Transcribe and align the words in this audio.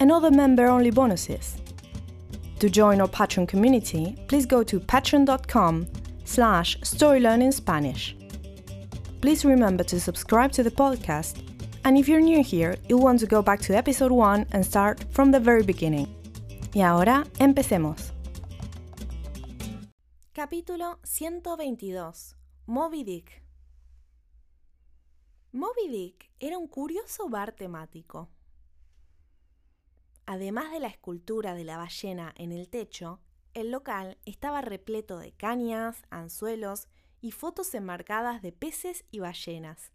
and 0.00 0.10
other 0.10 0.30
member-only 0.30 0.90
bonuses. 0.90 1.56
To 2.60 2.70
join 2.70 3.00
our 3.00 3.08
Patreon 3.08 3.48
community, 3.48 4.16
please 4.28 4.46
go 4.46 4.62
to 4.62 4.80
patreon.com 4.80 5.86
slash 6.24 6.78
storylearningspanish. 6.80 8.14
Please 9.20 9.44
remember 9.44 9.84
to 9.84 10.00
subscribe 10.00 10.52
to 10.52 10.62
the 10.62 10.70
podcast, 10.70 11.42
and 11.84 11.98
if 11.98 12.08
you're 12.08 12.20
new 12.20 12.42
here, 12.42 12.76
you'll 12.88 13.00
want 13.00 13.20
to 13.20 13.26
go 13.26 13.42
back 13.42 13.60
to 13.60 13.76
episode 13.76 14.12
1 14.12 14.46
and 14.52 14.64
start 14.64 15.04
from 15.10 15.30
the 15.30 15.40
very 15.40 15.62
beginning. 15.62 16.08
Y 16.74 16.82
ahora, 16.82 17.24
empecemos. 17.38 18.12
Capítulo 20.32 20.98
122. 21.04 22.34
Moby 22.66 23.04
Dick. 23.04 23.42
Moby 25.52 25.88
Dick 25.88 26.30
era 26.40 26.58
un 26.58 26.66
curioso 26.66 27.28
bar 27.28 27.52
temático. 27.52 28.28
Además 30.26 30.72
de 30.72 30.80
la 30.80 30.88
escultura 30.88 31.54
de 31.54 31.64
la 31.64 31.76
ballena 31.76 32.32
en 32.36 32.52
el 32.52 32.68
techo, 32.68 33.20
el 33.52 33.70
local 33.70 34.18
estaba 34.24 34.62
repleto 34.62 35.18
de 35.18 35.32
cañas, 35.32 36.02
anzuelos 36.10 36.88
y 37.20 37.30
fotos 37.30 37.74
enmarcadas 37.74 38.42
de 38.42 38.52
peces 38.52 39.04
y 39.10 39.20
ballenas. 39.20 39.92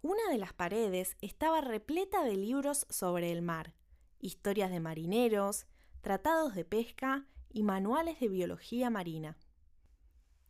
Una 0.00 0.30
de 0.30 0.38
las 0.38 0.52
paredes 0.52 1.16
estaba 1.20 1.60
repleta 1.60 2.24
de 2.24 2.36
libros 2.36 2.86
sobre 2.88 3.30
el 3.30 3.42
mar, 3.42 3.74
historias 4.20 4.70
de 4.70 4.80
marineros, 4.80 5.66
tratados 6.00 6.54
de 6.54 6.64
pesca 6.64 7.26
y 7.50 7.62
manuales 7.62 8.20
de 8.20 8.28
biología 8.28 8.90
marina. 8.90 9.36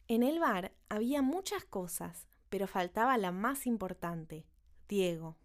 En 0.07 0.23
el 0.23 0.39
bar 0.39 0.73
había 0.89 1.23
muchas 1.23 1.65
cosas, 1.65 2.29
pero 2.49 2.67
faltaba 2.67 3.19
la 3.19 3.33
más 3.33 3.67
importante, 3.67 4.47
Diego. 4.89 5.37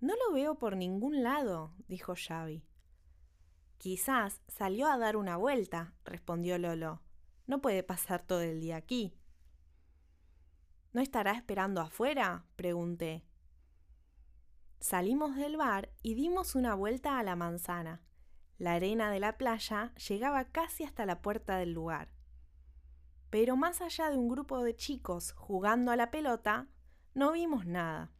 No 0.00 0.14
lo 0.16 0.32
veo 0.32 0.56
por 0.56 0.76
ningún 0.76 1.22
lado, 1.22 1.74
dijo 1.86 2.14
Xavi. 2.16 2.64
Quizás 3.76 4.40
salió 4.48 4.88
a 4.88 4.98
dar 4.98 5.16
una 5.16 5.36
vuelta, 5.36 5.94
respondió 6.04 6.58
Lolo. 6.58 7.02
No 7.46 7.60
puede 7.60 7.82
pasar 7.82 8.22
todo 8.22 8.40
el 8.40 8.60
día 8.60 8.76
aquí. 8.76 9.14
¿No 10.92 11.00
estará 11.00 11.32
esperando 11.32 11.80
afuera? 11.80 12.46
pregunté. 12.56 13.24
Salimos 14.80 15.36
del 15.36 15.56
bar 15.56 15.90
y 16.02 16.14
dimos 16.14 16.54
una 16.54 16.74
vuelta 16.74 17.18
a 17.18 17.22
la 17.22 17.36
manzana. 17.36 18.02
La 18.56 18.74
arena 18.74 19.10
de 19.10 19.20
la 19.20 19.36
playa 19.36 19.94
llegaba 19.94 20.44
casi 20.44 20.84
hasta 20.84 21.04
la 21.06 21.20
puerta 21.20 21.58
del 21.58 21.72
lugar. 21.72 22.12
Pero 23.28 23.56
más 23.56 23.80
allá 23.80 24.10
de 24.10 24.16
un 24.16 24.28
grupo 24.28 24.62
de 24.62 24.74
chicos 24.74 25.32
jugando 25.32 25.92
a 25.92 25.96
la 25.96 26.10
pelota, 26.10 26.68
no 27.14 27.32
vimos 27.32 27.66
nada. 27.66 28.10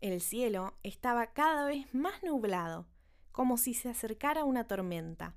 El 0.00 0.22
cielo 0.22 0.78
estaba 0.82 1.32
cada 1.34 1.66
vez 1.66 1.94
más 1.94 2.22
nublado, 2.22 2.86
como 3.32 3.58
si 3.58 3.74
se 3.74 3.90
acercara 3.90 4.44
una 4.44 4.66
tormenta. 4.66 5.36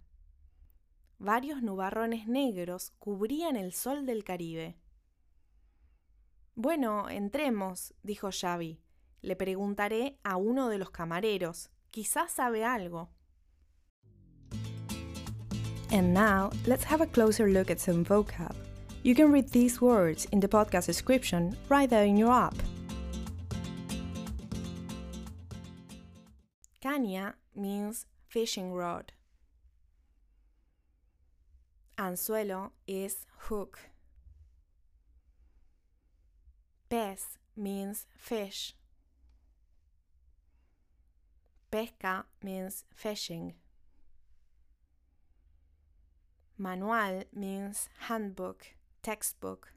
Varios 1.19 1.61
nubarrones 1.61 2.27
negros 2.27 2.93
cubrían 2.97 3.57
el 3.57 3.73
sol 3.73 4.05
del 4.05 4.23
Caribe. 4.23 4.77
Bueno, 6.55 7.09
entremos, 7.09 7.93
dijo 8.03 8.29
Xavi. 8.31 8.79
Le 9.21 9.35
preguntaré 9.35 10.19
a 10.23 10.37
uno 10.37 10.69
de 10.69 10.77
los 10.77 10.91
camareros. 10.91 11.69
Quizás 11.91 12.31
sabe 12.31 12.63
algo. 12.63 13.09
And 15.91 16.13
now, 16.13 16.51
let's 16.65 16.85
have 16.85 17.01
a 17.01 17.07
closer 17.07 17.49
look 17.49 17.69
at 17.69 17.79
some 17.79 18.05
vocab. 18.05 18.55
You 19.03 19.13
can 19.13 19.31
read 19.31 19.49
these 19.49 19.81
words 19.81 20.25
in 20.31 20.39
the 20.39 20.47
podcast 20.47 20.87
description 20.87 21.57
right 21.69 21.89
there 21.89 22.05
in 22.05 22.17
your 22.17 22.31
app. 22.31 22.55
Caña 26.93 27.33
means 27.55 28.05
fishing 28.27 28.71
rod. 28.71 29.13
Anzuelo 31.97 32.69
is 32.85 33.25
hook. 33.47 33.79
Pez 36.91 37.39
means 37.57 38.05
fish. 38.15 38.75
Pesca 41.71 42.25
means 42.43 42.83
fishing. 42.93 43.55
Manual 46.59 47.23
means 47.33 47.89
handbook, 48.01 48.67
textbook. 49.01 49.73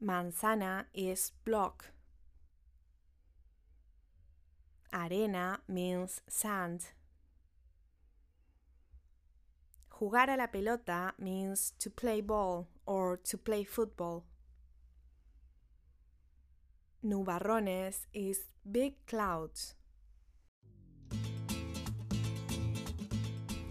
Manzana 0.00 0.84
is 0.94 1.32
block. 1.44 1.86
Arena 4.92 5.60
means 5.68 6.22
sand. 6.28 6.86
Jugar 9.98 10.30
a 10.30 10.36
la 10.36 10.46
pelota 10.46 11.12
means 11.18 11.72
to 11.78 11.90
play 11.90 12.20
ball 12.20 12.68
or 12.86 13.16
to 13.16 13.36
play 13.36 13.64
football. 13.64 14.24
Nubarrones 17.04 18.06
is 18.12 18.46
big 18.70 18.94
clouds. 19.06 19.74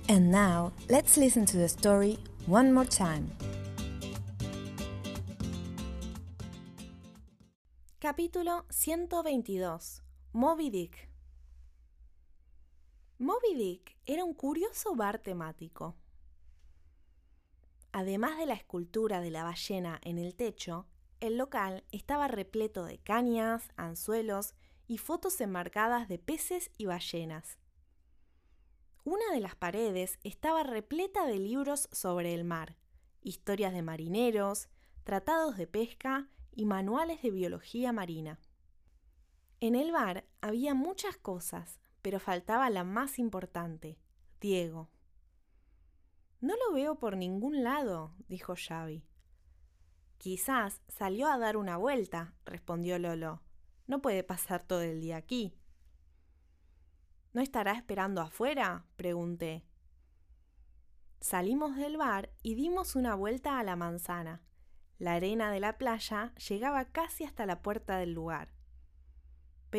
And 0.09 0.31
now, 0.31 0.72
let's 0.89 1.17
listen 1.17 1.45
to 1.47 1.57
the 1.57 1.67
story 1.67 2.17
one 2.45 2.73
more 2.73 2.85
time. 2.85 3.31
Capítulo 7.99 8.63
122. 8.72 10.06
Moby 10.39 10.69
Dick. 10.69 11.09
Moby 13.17 13.55
Dick 13.55 13.97
era 14.05 14.23
un 14.23 14.35
curioso 14.35 14.93
bar 14.93 15.17
temático. 15.17 15.95
Además 17.91 18.37
de 18.37 18.45
la 18.45 18.53
escultura 18.53 19.19
de 19.19 19.31
la 19.31 19.43
ballena 19.43 19.99
en 20.03 20.19
el 20.19 20.35
techo, 20.35 20.85
el 21.21 21.37
local 21.37 21.85
estaba 21.91 22.27
repleto 22.27 22.85
de 22.85 22.99
cañas, 22.99 23.71
anzuelos 23.77 24.53
y 24.85 24.99
fotos 24.99 25.41
enmarcadas 25.41 26.07
de 26.07 26.19
peces 26.19 26.69
y 26.77 26.85
ballenas. 26.85 27.57
Una 29.05 29.31
de 29.33 29.39
las 29.39 29.55
paredes 29.55 30.19
estaba 30.23 30.61
repleta 30.61 31.25
de 31.25 31.39
libros 31.39 31.90
sobre 31.91 32.35
el 32.35 32.43
mar, 32.43 32.78
historias 33.23 33.73
de 33.73 33.81
marineros, 33.81 34.69
tratados 35.03 35.57
de 35.57 35.66
pesca 35.66 36.29
y 36.51 36.66
manuales 36.66 37.23
de 37.23 37.31
biología 37.31 37.91
marina. 37.91 38.40
En 39.59 39.75
el 39.75 39.91
bar 39.91 40.23
había 40.39 40.75
muchas 40.75 41.17
cosas, 41.17 41.79
pero 42.03 42.19
faltaba 42.19 42.69
la 42.69 42.83
más 42.83 43.17
importante, 43.17 43.97
Diego. 44.39 44.89
No 46.41 46.53
lo 46.55 46.73
veo 46.73 46.99
por 46.99 47.17
ningún 47.17 47.63
lado, 47.63 48.13
dijo 48.27 48.53
Xavi. 48.55 49.03
Quizás 50.19 50.81
salió 50.87 51.27
a 51.27 51.39
dar 51.39 51.57
una 51.57 51.77
vuelta, 51.77 52.35
respondió 52.45 52.99
Lolo. 52.99 53.41
No 53.87 54.01
puede 54.01 54.23
pasar 54.23 54.63
todo 54.63 54.81
el 54.81 55.01
día 55.01 55.17
aquí. 55.17 55.55
¿No 57.33 57.41
estará 57.41 57.71
esperando 57.71 58.21
afuera? 58.21 58.85
pregunté. 58.95 59.65
Salimos 61.19 61.75
del 61.75 61.97
bar 61.97 62.31
y 62.43 62.53
dimos 62.53 62.95
una 62.95 63.15
vuelta 63.15 63.57
a 63.57 63.63
la 63.63 63.75
manzana. 63.75 64.43
La 64.99 65.13
arena 65.13 65.51
de 65.51 65.59
la 65.59 65.77
playa 65.79 66.33
llegaba 66.35 66.85
casi 66.85 67.23
hasta 67.23 67.47
la 67.47 67.63
puerta 67.63 67.97
del 67.97 68.13
lugar. 68.13 68.56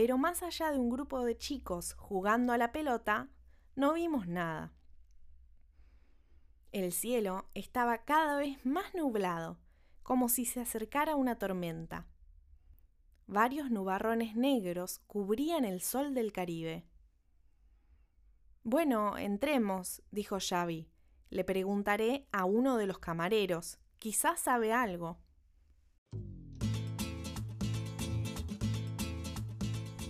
Pero 0.00 0.17
más 0.17 0.45
allá 0.45 0.71
de 0.71 0.79
un 0.79 0.91
grupo 0.91 1.25
de 1.25 1.37
chicos 1.37 1.95
jugando 1.95 2.53
a 2.53 2.56
la 2.56 2.71
pelota, 2.71 3.31
no 3.75 3.95
vimos 3.95 4.29
nada. 4.29 4.73
El 6.71 6.93
cielo 6.93 7.49
estaba 7.55 8.05
cada 8.05 8.37
vez 8.37 8.65
más 8.65 8.95
nublado, 8.95 9.59
como 10.05 10.29
si 10.29 10.45
se 10.45 10.61
acercara 10.61 11.17
una 11.17 11.37
tormenta. 11.37 12.06
Varios 13.27 13.73
nubarrones 13.73 14.37
negros 14.37 15.00
cubrían 15.09 15.65
el 15.65 15.81
sol 15.81 16.15
del 16.15 16.31
Caribe. 16.31 16.87
Bueno, 18.62 19.19
entremos, 19.19 20.00
dijo 20.12 20.39
Xavi. 20.39 20.89
Le 21.29 21.43
preguntaré 21.43 22.29
a 22.31 22.45
uno 22.45 22.77
de 22.77 22.87
los 22.87 23.00
camareros. 23.00 23.81
Quizás 23.99 24.39
sabe 24.39 24.73
algo. 24.73 25.19